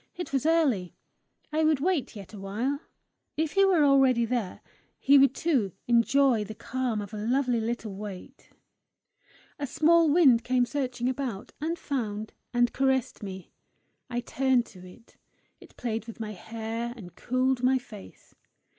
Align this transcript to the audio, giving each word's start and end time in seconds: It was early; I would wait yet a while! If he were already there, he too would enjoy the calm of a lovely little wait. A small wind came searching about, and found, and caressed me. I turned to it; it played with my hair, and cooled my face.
It 0.15 0.33
was 0.33 0.47
early; 0.47 0.95
I 1.53 1.63
would 1.63 1.79
wait 1.79 2.15
yet 2.15 2.33
a 2.33 2.39
while! 2.39 2.79
If 3.37 3.51
he 3.51 3.63
were 3.65 3.83
already 3.83 4.25
there, 4.25 4.61
he 4.97 5.27
too 5.27 5.61
would 5.63 5.73
enjoy 5.85 6.43
the 6.43 6.55
calm 6.55 7.03
of 7.03 7.13
a 7.13 7.17
lovely 7.23 7.61
little 7.61 7.93
wait. 7.95 8.49
A 9.59 9.67
small 9.67 10.09
wind 10.09 10.43
came 10.43 10.65
searching 10.65 11.07
about, 11.07 11.53
and 11.61 11.77
found, 11.77 12.33
and 12.51 12.73
caressed 12.73 13.21
me. 13.21 13.51
I 14.09 14.21
turned 14.21 14.65
to 14.73 14.79
it; 14.83 15.17
it 15.59 15.77
played 15.77 16.07
with 16.07 16.19
my 16.19 16.31
hair, 16.31 16.95
and 16.97 17.13
cooled 17.15 17.61
my 17.61 17.77
face. 17.77 18.33